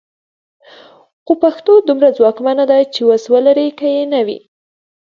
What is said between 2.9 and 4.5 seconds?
چې وس ولري که یې نه وي.